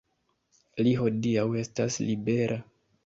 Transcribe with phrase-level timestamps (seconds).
[0.87, 2.59] Li hodiaŭ estas libera.